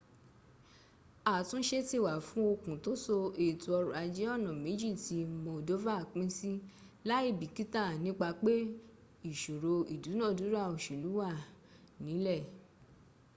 àtúnṣe 1.35 1.77
ti 1.89 1.97
wà 2.05 2.13
fún 2.27 2.45
okùn 2.53 2.75
tó 2.83 2.91
so 3.03 3.15
ètò 3.45 3.69
ọrọ̀ 3.79 3.95
ajé 4.03 4.23
ọnà 4.35 4.51
méjì 4.63 4.89
tí 5.03 5.17
moldova 5.45 5.95
pín 6.11 6.27
sí 6.37 6.51
láìbìkítà 7.09 7.83
nípa 8.03 8.27
pé 8.43 8.53
ìṣòro 9.29 9.73
ìdúnàdúrà 9.95 10.61
òṣèlú 10.73 11.09
wà 11.19 11.29
nílẹ̀ 12.05 12.41